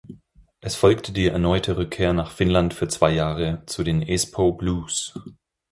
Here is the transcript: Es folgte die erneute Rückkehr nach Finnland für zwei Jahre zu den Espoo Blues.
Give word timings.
Es 0.61 0.73
folgte 0.73 1.11
die 1.11 1.27
erneute 1.27 1.77
Rückkehr 1.77 2.11
nach 2.11 2.31
Finnland 2.31 2.73
für 2.73 2.87
zwei 2.87 3.11
Jahre 3.13 3.61
zu 3.67 3.83
den 3.83 4.01
Espoo 4.01 4.51
Blues. 4.53 5.13